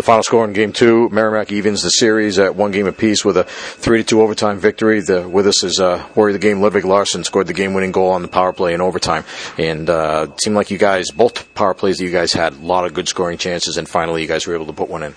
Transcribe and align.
The 0.00 0.06
final 0.06 0.22
score 0.22 0.46
in 0.46 0.54
Game 0.54 0.72
Two, 0.72 1.10
Merrimack 1.10 1.52
evens 1.52 1.82
the 1.82 1.90
series 1.90 2.38
at 2.38 2.56
one 2.56 2.70
game 2.70 2.86
apiece 2.86 3.22
with 3.22 3.36
a 3.36 3.44
three 3.44 3.98
to 3.98 4.04
two 4.04 4.22
overtime 4.22 4.58
victory. 4.58 5.02
The, 5.02 5.28
with 5.28 5.46
us 5.46 5.62
is 5.62 5.78
uh, 5.78 6.02
warrior 6.14 6.34
of 6.34 6.40
the 6.40 6.48
game 6.48 6.62
Ludwig 6.62 6.86
Larson 6.86 7.22
scored 7.22 7.46
the 7.48 7.52
game-winning 7.52 7.92
goal 7.92 8.08
on 8.08 8.22
the 8.22 8.28
power 8.28 8.54
play 8.54 8.72
in 8.72 8.80
overtime, 8.80 9.24
and 9.58 9.90
uh, 9.90 10.28
it 10.30 10.40
seemed 10.42 10.56
like 10.56 10.70
you 10.70 10.78
guys 10.78 11.10
both 11.10 11.52
power 11.52 11.74
plays 11.74 11.98
that 11.98 12.04
you 12.04 12.10
guys 12.10 12.32
had 12.32 12.54
a 12.54 12.64
lot 12.64 12.86
of 12.86 12.94
good 12.94 13.08
scoring 13.08 13.36
chances, 13.36 13.76
and 13.76 13.86
finally 13.86 14.22
you 14.22 14.26
guys 14.26 14.46
were 14.46 14.54
able 14.54 14.64
to 14.64 14.72
put 14.72 14.88
one 14.88 15.02
in. 15.02 15.14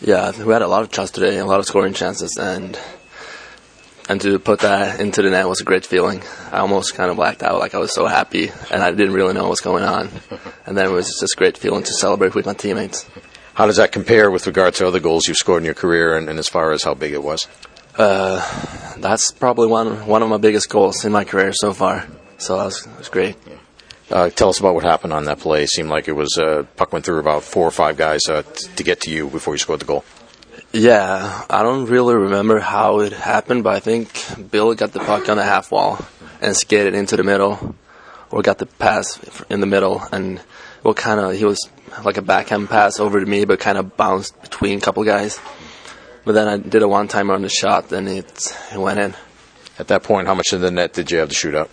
Yeah, 0.00 0.30
we 0.40 0.52
had 0.52 0.62
a 0.62 0.68
lot 0.68 0.82
of 0.82 0.94
shots 0.94 1.10
today, 1.10 1.38
a 1.38 1.44
lot 1.44 1.58
of 1.58 1.66
scoring 1.66 1.92
chances, 1.92 2.36
and 2.36 2.78
and 4.08 4.20
to 4.20 4.38
put 4.38 4.60
that 4.60 5.00
into 5.00 5.20
the 5.22 5.30
net 5.30 5.48
was 5.48 5.62
a 5.62 5.64
great 5.64 5.84
feeling. 5.84 6.22
I 6.52 6.58
almost 6.58 6.94
kind 6.94 7.10
of 7.10 7.16
blacked 7.16 7.42
out, 7.42 7.58
like 7.58 7.74
I 7.74 7.78
was 7.78 7.92
so 7.92 8.06
happy, 8.06 8.52
and 8.70 8.84
I 8.84 8.92
didn't 8.92 9.14
really 9.14 9.34
know 9.34 9.42
what 9.42 9.50
was 9.50 9.60
going 9.60 9.82
on. 9.82 10.10
And 10.64 10.76
then 10.76 10.86
it 10.86 10.92
was 10.92 11.06
just 11.06 11.34
a 11.34 11.36
great 11.36 11.58
feeling 11.58 11.82
to 11.82 11.92
celebrate 11.92 12.36
with 12.36 12.46
my 12.46 12.54
teammates. 12.54 13.04
How 13.60 13.66
does 13.66 13.76
that 13.76 13.92
compare 13.92 14.30
with 14.30 14.46
regard 14.46 14.72
to 14.76 14.86
other 14.86 15.00
goals 15.00 15.28
you've 15.28 15.36
scored 15.36 15.60
in 15.60 15.66
your 15.66 15.74
career, 15.74 16.16
and, 16.16 16.30
and 16.30 16.38
as 16.38 16.48
far 16.48 16.72
as 16.72 16.82
how 16.82 16.94
big 16.94 17.12
it 17.12 17.22
was? 17.22 17.46
Uh, 17.94 18.40
that's 18.96 19.32
probably 19.32 19.66
one 19.66 20.06
one 20.06 20.22
of 20.22 20.30
my 20.30 20.38
biggest 20.38 20.70
goals 20.70 21.04
in 21.04 21.12
my 21.12 21.24
career 21.24 21.52
so 21.52 21.74
far. 21.74 22.06
So 22.38 22.56
that 22.56 22.64
was, 22.64 22.88
was 22.96 23.10
great. 23.10 23.36
Uh, 24.10 24.30
tell 24.30 24.48
us 24.48 24.60
about 24.60 24.74
what 24.74 24.84
happened 24.84 25.12
on 25.12 25.26
that 25.26 25.40
play. 25.40 25.64
It 25.64 25.68
seemed 25.68 25.90
like 25.90 26.08
it 26.08 26.12
was 26.12 26.38
uh, 26.38 26.64
puck 26.76 26.94
went 26.94 27.04
through 27.04 27.18
about 27.18 27.42
four 27.42 27.68
or 27.68 27.70
five 27.70 27.98
guys 27.98 28.22
uh, 28.30 28.44
t- 28.44 28.68
to 28.76 28.82
get 28.82 29.02
to 29.02 29.10
you 29.10 29.28
before 29.28 29.52
you 29.52 29.58
scored 29.58 29.80
the 29.80 29.84
goal. 29.84 30.06
Yeah, 30.72 31.44
I 31.50 31.62
don't 31.62 31.84
really 31.84 32.14
remember 32.14 32.60
how 32.60 33.00
it 33.00 33.12
happened, 33.12 33.62
but 33.62 33.76
I 33.76 33.80
think 33.80 34.50
Bill 34.50 34.74
got 34.74 34.92
the 34.92 35.00
puck 35.00 35.28
on 35.28 35.36
the 35.36 35.44
half 35.44 35.70
wall 35.70 35.98
and 36.40 36.56
skated 36.56 36.94
into 36.94 37.14
the 37.14 37.24
middle, 37.24 37.76
or 38.30 38.40
got 38.40 38.56
the 38.56 38.64
pass 38.64 39.20
in 39.50 39.60
the 39.60 39.66
middle, 39.66 40.00
and 40.12 40.40
what 40.80 40.96
kind 40.96 41.20
of 41.20 41.34
he 41.34 41.44
was 41.44 41.68
like 42.04 42.16
a 42.16 42.22
backhand 42.22 42.68
pass 42.68 43.00
over 43.00 43.20
to 43.20 43.26
me, 43.26 43.44
but 43.44 43.60
kind 43.60 43.78
of 43.78 43.96
bounced 43.96 44.40
between 44.42 44.78
a 44.78 44.80
couple 44.80 45.04
guys. 45.04 45.40
But 46.24 46.32
then 46.32 46.48
I 46.48 46.56
did 46.58 46.82
a 46.82 46.88
one 46.88 47.08
timer 47.08 47.34
on 47.34 47.42
the 47.42 47.48
shot, 47.48 47.92
and 47.92 48.08
it 48.08 48.56
it 48.72 48.78
went 48.78 49.00
in. 49.00 49.14
At 49.78 49.88
that 49.88 50.02
point, 50.02 50.26
how 50.26 50.34
much 50.34 50.52
of 50.52 50.60
the 50.60 50.70
net 50.70 50.92
did 50.92 51.10
you 51.10 51.18
have 51.18 51.30
to 51.30 51.34
shoot 51.34 51.54
up? 51.54 51.70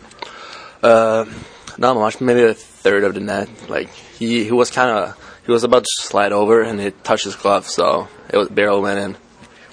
Uh, 0.82 1.26
not 1.78 1.96
much, 1.96 2.22
maybe 2.22 2.44
a 2.44 2.54
third 2.54 3.04
of 3.04 3.14
the 3.14 3.20
net. 3.20 3.50
Like 3.70 3.90
he 3.90 4.46
he 4.46 4.52
was 4.52 4.72
kind 4.72 4.90
of 4.90 5.42
he 5.46 5.52
was 5.52 5.64
about 5.64 5.84
to 5.84 5.90
slide 6.04 6.32
over, 6.32 6.62
and 6.62 6.80
it 6.80 7.04
touched 7.04 7.26
his 7.26 7.36
glove, 7.36 7.68
so 7.68 8.08
it 8.30 8.38
was 8.38 8.50
barely 8.50 8.82
went 8.82 9.00
in. 9.00 9.18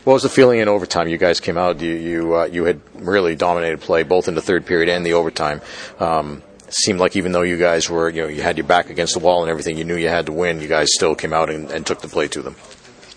What 0.04 0.14
was 0.14 0.22
the 0.22 0.28
feeling 0.28 0.58
in 0.58 0.68
overtime? 0.68 1.08
You 1.08 1.16
guys 1.16 1.40
came 1.40 1.56
out. 1.56 1.80
You 1.80 1.94
you, 1.94 2.36
uh, 2.36 2.44
you 2.44 2.64
had 2.64 2.80
really 2.94 3.36
dominated 3.36 3.80
play 3.80 4.02
both 4.02 4.28
in 4.28 4.34
the 4.34 4.42
third 4.42 4.66
period 4.66 4.88
and 4.88 5.04
the 5.04 5.14
overtime. 5.14 5.62
Um, 5.98 6.42
seemed 6.74 7.00
like 7.00 7.16
even 7.16 7.32
though 7.32 7.42
you 7.42 7.56
guys 7.56 7.88
were 7.88 8.08
you 8.08 8.22
know 8.22 8.28
you 8.28 8.42
had 8.42 8.56
your 8.58 8.66
back 8.66 8.90
against 8.90 9.14
the 9.14 9.20
wall 9.20 9.42
and 9.42 9.50
everything, 9.50 9.78
you 9.78 9.84
knew 9.84 9.96
you 9.96 10.08
had 10.08 10.26
to 10.26 10.32
win. 10.32 10.60
You 10.60 10.68
guys 10.68 10.88
still 10.92 11.14
came 11.14 11.32
out 11.32 11.50
and, 11.50 11.70
and 11.70 11.86
took 11.86 12.00
the 12.00 12.08
play 12.08 12.28
to 12.28 12.42
them. 12.42 12.56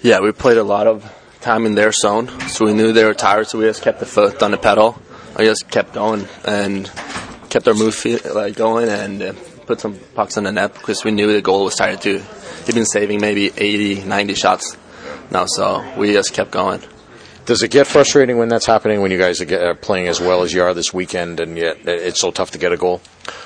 Yeah, 0.01 0.19
we 0.19 0.31
played 0.31 0.57
a 0.57 0.63
lot 0.63 0.87
of 0.87 1.03
time 1.41 1.65
in 1.65 1.75
their 1.75 1.91
zone, 1.91 2.27
so 2.49 2.65
we 2.65 2.73
knew 2.73 2.93
they 2.93 3.05
were 3.05 3.13
tired, 3.13 3.47
so 3.47 3.59
we 3.59 3.65
just 3.65 3.81
kept 3.81 3.99
the 3.99 4.05
foot 4.05 4.41
on 4.43 4.51
the 4.51 4.57
pedal. 4.57 5.01
I 5.35 5.45
just 5.45 5.69
kept 5.69 5.93
going 5.93 6.27
and 6.45 6.91
kept 7.49 7.67
our 7.67 7.73
move 7.73 7.95
like 8.33 8.55
going 8.55 8.89
and 8.89 9.21
uh, 9.21 9.33
put 9.65 9.79
some 9.79 9.97
pucks 10.15 10.37
on 10.37 10.43
the 10.43 10.51
net 10.51 10.73
because 10.73 11.03
we 11.03 11.11
knew 11.11 11.31
the 11.31 11.41
goal 11.41 11.65
was 11.65 11.75
tired 11.75 12.01
too. 12.01 12.21
He'd 12.65 12.75
been 12.75 12.85
saving 12.85 13.21
maybe 13.21 13.51
80, 13.55 14.03
90 14.03 14.33
shots 14.33 14.77
now, 15.31 15.45
so 15.45 15.85
we 15.97 16.13
just 16.13 16.33
kept 16.33 16.51
going. 16.51 16.81
Does 17.47 17.63
it 17.63 17.71
get 17.71 17.87
frustrating 17.87 18.37
when 18.37 18.49
that's 18.49 18.65
happening 18.65 19.01
when 19.01 19.09
you 19.09 19.17
guys 19.17 19.41
are, 19.41 19.73
playing 19.73 20.09
as 20.09 20.19
well 20.19 20.43
as 20.43 20.51
you 20.51 20.63
are 20.63 20.73
this 20.73 20.93
weekend 20.93 21.39
and 21.39 21.57
yet 21.57 21.77
it's 21.87 22.19
so 22.19 22.29
tough 22.29 22.51
to 22.51 22.57
get 22.57 22.73
a 22.73 22.77
goal? 22.77 23.01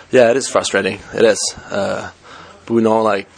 Yeah, 0.10 0.32
it 0.32 0.38
is 0.38 0.48
frustrating. 0.48 1.00
It 1.14 1.24
is. 1.24 1.56
Uh, 1.70 2.10
but 2.66 2.74
we 2.74 2.82
know 2.82 3.04
like 3.04 3.30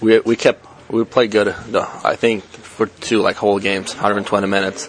we 0.00 0.20
we 0.20 0.36
kept 0.36 0.64
we 0.88 1.04
played 1.04 1.32
good. 1.32 1.48
I 1.48 2.14
think 2.14 2.44
for 2.44 2.86
two 2.86 3.18
like 3.18 3.34
whole 3.34 3.58
games, 3.58 3.94
120 3.94 4.46
minutes. 4.46 4.88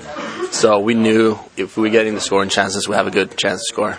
So 0.52 0.80
we 0.80 0.94
knew 0.94 1.40
if 1.58 1.78
we 1.78 1.82
were 1.82 1.90
getting 1.90 2.14
the 2.14 2.22
scoring 2.22 2.50
chances, 2.50 2.88
we 2.88 2.94
have 2.94 3.08
a 3.08 3.12
good 3.12 3.36
chance 3.36 3.62
to 3.62 3.74
score. 3.74 3.98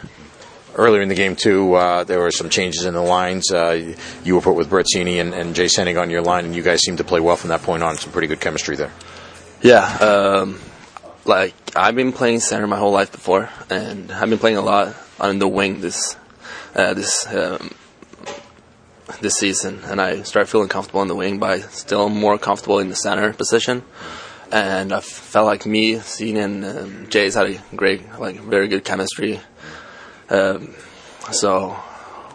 Earlier 0.77 1.02
in 1.02 1.08
the 1.08 1.16
game, 1.16 1.34
too, 1.34 1.74
uh, 1.74 2.05
there 2.05 2.20
were 2.20 2.30
some 2.30 2.48
changes 2.48 2.84
in 2.84 2.95
the 2.95 3.02
lines. 3.02 3.51
Uh, 3.51 3.95
you 4.22 4.36
were 4.36 4.40
put 4.40 4.55
with 4.55 4.70
Bertzini 4.70 5.20
and, 5.20 5.34
and 5.34 5.55
Jay 5.55 5.66
Senning 5.66 6.01
on 6.01 6.11
your 6.11 6.22
line, 6.22 6.45
and 6.45 6.55
you 6.55 6.62
guys 6.62 6.80
seemed 6.80 6.98
to 6.98 7.05
play 7.05 7.18
well 7.18 7.36
from 7.36 7.48
that 7.48 7.62
point 7.62 7.83
on. 7.83 7.96
Some 7.96 8.12
pretty 8.12 8.28
good 8.28 8.40
chemistry 8.40 8.77
there. 8.77 8.92
Yeah, 9.62 9.84
um, 9.84 10.61
like 11.27 11.55
I've 11.77 11.95
been 11.95 12.12
playing 12.12 12.40
center 12.40 12.67
my 12.67 12.79
whole 12.79 12.92
life 12.92 13.12
before, 13.12 13.48
and 13.70 14.11
I've 14.12 14.29
been 14.30 14.39
playing 14.39 14.57
a 14.57 14.62
lot 14.62 14.95
on 15.18 15.39
the 15.39 15.48
wing 15.48 15.80
this 15.80 16.17
uh, 16.74 16.95
this 16.95 17.27
um, 17.33 17.74
this 19.20 19.34
season, 19.34 19.80
and 19.84 20.01
I 20.01 20.23
started 20.23 20.48
feeling 20.48 20.68
comfortable 20.68 21.01
on 21.01 21.08
the 21.08 21.14
wing, 21.14 21.39
but 21.39 21.51
I 21.51 21.58
still 21.61 22.08
more 22.08 22.39
comfortable 22.39 22.79
in 22.79 22.89
the 22.89 22.96
center 22.96 23.33
position. 23.33 23.83
And 24.52 24.92
I 24.92 25.01
felt 25.01 25.46
like 25.46 25.67
me, 25.67 25.98
Sean, 25.98 26.36
and 26.36 26.64
um, 26.64 27.07
Jay's 27.08 27.34
had 27.34 27.51
a 27.51 27.58
great, 27.74 28.02
like, 28.20 28.39
very 28.40 28.68
good 28.68 28.84
chemistry. 28.84 29.40
Um, 30.29 30.74
so 31.33 31.77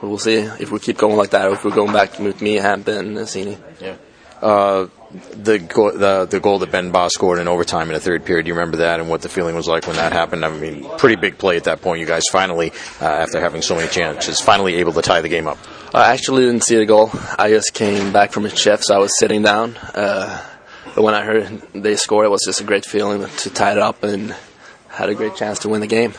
we'll 0.01 0.17
see 0.17 0.35
if 0.35 0.69
we 0.71 0.79
keep 0.79 0.97
going 0.97 1.15
like 1.15 1.29
that, 1.29 1.47
or 1.47 1.53
if 1.53 1.63
we're 1.63 1.71
going 1.71 1.93
back 1.93 2.19
with 2.19 2.41
me, 2.41 2.55
Hampton, 2.55 3.17
and 3.17 3.27
Cini. 3.27 3.57
Yeah. 3.79 3.95
Uh, 4.41 4.87
the, 5.33 5.57
go- 5.59 5.91
the 5.97 6.25
the 6.25 6.39
goal 6.39 6.59
that 6.59 6.71
Ben 6.71 6.91
Boss 6.91 7.13
scored 7.13 7.39
in 7.39 7.47
overtime 7.47 7.87
in 7.87 7.93
the 7.93 7.99
third 7.99 8.25
period. 8.25 8.43
Do 8.43 8.49
you 8.49 8.53
remember 8.53 8.77
that 8.77 8.99
and 8.99 9.09
what 9.09 9.21
the 9.21 9.29
feeling 9.29 9.55
was 9.55 9.67
like 9.67 9.87
when 9.87 9.95
that 9.95 10.13
happened? 10.13 10.45
I 10.45 10.49
mean, 10.49 10.87
pretty 10.97 11.15
big 11.15 11.37
play 11.37 11.57
at 11.57 11.63
that 11.63 11.81
point. 11.81 11.99
You 11.99 12.05
guys 12.05 12.23
finally, 12.31 12.71
uh, 13.01 13.05
after 13.05 13.39
having 13.39 13.61
so 13.63 13.75
many 13.75 13.87
chances, 13.87 14.39
finally 14.39 14.75
able 14.75 14.93
to 14.93 15.01
tie 15.01 15.21
the 15.21 15.29
game 15.29 15.47
up. 15.47 15.57
I 15.93 16.13
actually 16.13 16.45
didn't 16.45 16.63
see 16.63 16.77
the 16.77 16.85
goal. 16.85 17.09
I 17.39 17.49
just 17.49 17.73
came 17.73 18.13
back 18.13 18.31
from 18.31 18.45
a 18.45 18.49
shift, 18.49 18.85
so 18.85 18.95
I 18.95 18.99
was 18.99 19.17
sitting 19.17 19.41
down. 19.41 19.75
Uh, 19.77 20.45
but 20.93 21.01
when 21.03 21.15
I 21.15 21.23
heard 21.23 21.47
they 21.73 21.95
scored, 21.95 22.25
it 22.25 22.29
was 22.29 22.43
just 22.45 22.61
a 22.61 22.63
great 22.63 22.85
feeling 22.85 23.27
to 23.27 23.49
tie 23.49 23.71
it 23.71 23.77
up 23.79 24.03
and 24.03 24.35
had 24.89 25.09
a 25.09 25.15
great 25.15 25.35
chance 25.35 25.59
to 25.59 25.69
win 25.69 25.81
the 25.81 25.87
game. 25.87 26.13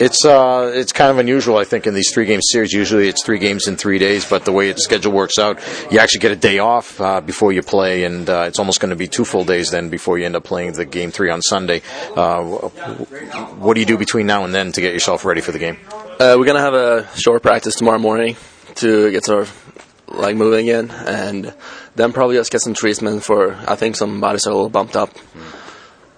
It's 0.00 0.24
uh, 0.24 0.70
it's 0.74 0.92
kind 0.92 1.10
of 1.10 1.18
unusual, 1.18 1.56
I 1.56 1.64
think, 1.64 1.86
in 1.86 1.94
these 1.94 2.12
three 2.12 2.24
game 2.24 2.40
series. 2.40 2.72
Usually, 2.72 3.08
it's 3.08 3.24
three 3.24 3.38
games 3.38 3.66
in 3.66 3.76
three 3.76 3.98
days, 3.98 4.28
but 4.28 4.44
the 4.44 4.52
way 4.52 4.68
its 4.68 4.84
schedule 4.84 5.12
works 5.12 5.38
out, 5.38 5.58
you 5.90 5.98
actually 5.98 6.20
get 6.20 6.32
a 6.32 6.36
day 6.36 6.60
off 6.60 7.00
uh, 7.00 7.20
before 7.20 7.52
you 7.52 7.62
play, 7.62 8.04
and 8.04 8.30
uh, 8.30 8.44
it's 8.46 8.58
almost 8.58 8.80
going 8.80 8.90
to 8.90 8.96
be 8.96 9.08
two 9.08 9.24
full 9.24 9.44
days 9.44 9.70
then 9.70 9.88
before 9.88 10.18
you 10.18 10.24
end 10.24 10.36
up 10.36 10.44
playing 10.44 10.72
the 10.72 10.84
game 10.84 11.10
three 11.10 11.30
on 11.30 11.42
Sunday. 11.42 11.82
Uh, 12.14 12.42
what 13.58 13.74
do 13.74 13.80
you 13.80 13.86
do 13.86 13.98
between 13.98 14.26
now 14.26 14.44
and 14.44 14.54
then 14.54 14.70
to 14.72 14.80
get 14.80 14.92
yourself 14.92 15.24
ready 15.24 15.40
for 15.40 15.50
the 15.52 15.58
game? 15.58 15.78
Uh, 16.20 16.36
we're 16.38 16.46
gonna 16.46 16.60
have 16.60 16.74
a 16.74 17.08
short 17.16 17.42
practice 17.42 17.74
tomorrow 17.74 17.98
morning 17.98 18.36
to 18.76 19.10
get 19.10 19.28
our 19.28 19.46
like 20.06 20.36
moving 20.36 20.68
in, 20.68 20.90
and 20.90 21.52
then 21.96 22.12
probably 22.12 22.36
just 22.36 22.52
get 22.52 22.60
some 22.60 22.74
treatment 22.74 23.24
for. 23.24 23.54
I 23.66 23.74
think 23.74 23.96
some 23.96 24.20
bodies 24.20 24.46
are 24.46 24.50
a 24.50 24.54
little 24.54 24.70
bumped 24.70 24.96
up. 24.96 25.10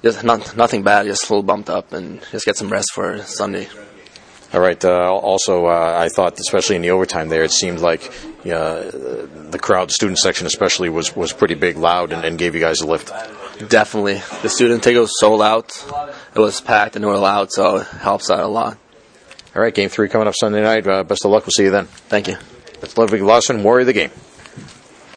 Just 0.03 0.25
not 0.25 0.56
nothing 0.56 0.83
bad, 0.83 1.06
just 1.06 1.28
a 1.28 1.33
little 1.33 1.43
bumped 1.43 1.69
up, 1.69 1.93
and 1.93 2.21
just 2.31 2.47
get 2.47 2.56
some 2.56 2.71
rest 2.71 2.93
for 2.94 3.22
Sunday. 3.22 3.69
All 4.53 4.61
right. 4.61 4.83
Uh, 4.84 5.12
also, 5.12 5.66
uh, 5.66 5.97
I 5.99 6.09
thought, 6.09 6.41
especially 6.41 6.77
in 6.77 6.83
the 6.83 6.91
overtime 6.91 7.28
there, 7.28 7.44
it 7.44 7.53
seemed 7.53 7.78
like 7.78 8.06
uh, 8.41 8.91
the 8.91 9.59
crowd, 9.61 9.93
student 9.93 10.19
section 10.19 10.47
especially, 10.47 10.88
was, 10.88 11.15
was 11.15 11.33
pretty 11.33 11.55
big, 11.55 11.77
loud, 11.77 12.12
and, 12.12 12.25
and 12.25 12.38
gave 12.38 12.55
you 12.55 12.61
guys 12.61 12.81
a 12.81 12.87
lift. 12.87 13.12
Definitely, 13.69 14.22
the 14.43 14.49
student 14.49 14.83
ticket 14.83 15.03
was 15.03 15.21
sold 15.21 15.43
out. 15.43 15.71
It 16.34 16.41
was 16.41 16.61
packed 16.61 16.97
and 16.97 17.05
they 17.05 17.09
were 17.09 17.19
loud, 17.19 17.53
so 17.53 17.77
it 17.77 17.87
helps 17.87 18.31
out 18.31 18.41
a 18.41 18.49
lot. 18.49 18.78
All 19.55 19.62
right. 19.62 19.75
Game 19.75 19.88
three 19.88 20.09
coming 20.09 20.27
up 20.27 20.34
Sunday 20.38 20.62
night. 20.62 20.87
Uh, 20.87 21.05
best 21.05 21.25
of 21.25 21.31
luck. 21.31 21.44
We'll 21.44 21.53
see 21.53 21.65
you 21.65 21.71
then. 21.71 21.87
Thank 21.87 22.28
you. 22.28 22.37
That's 22.81 22.97
Ludwig 22.97 23.21
Larson, 23.21 23.62
Warrior 23.62 23.81
of 23.81 23.87
the 23.88 23.93
Game. 23.93 24.11